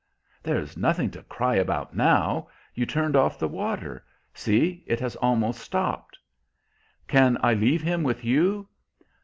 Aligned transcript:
"There's 0.41 0.75
nothing 0.75 1.11
to 1.11 1.21
cry 1.21 1.53
about 1.53 1.95
now. 1.95 2.47
You 2.73 2.87
turned 2.87 3.15
off 3.15 3.37
the 3.37 3.47
water; 3.47 4.03
see, 4.33 4.83
it 4.87 4.99
has 4.99 5.15
almost 5.17 5.59
stopped." 5.59 6.17
"Can 7.07 7.37
I 7.43 7.53
leave 7.53 7.83
him 7.83 8.01
with 8.01 8.25
you?" 8.25 8.67